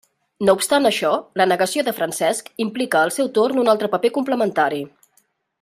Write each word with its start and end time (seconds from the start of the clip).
No 0.47 0.53
obstant 0.59 0.89
això, 0.89 1.11
la 1.41 1.47
negació 1.51 1.83
de 1.89 1.93
Francesc 1.99 2.49
implica 2.67 3.03
al 3.03 3.15
seu 3.21 3.31
torn 3.39 3.63
un 3.67 3.73
altre 3.75 3.93
paper 3.97 4.15
complementari. 4.21 4.85